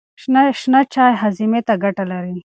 شنه 0.63 0.81
چای 0.93 1.13
هاضمې 1.21 1.61
ته 1.67 1.73
ګټه 1.83 2.03
لري. 2.11 2.35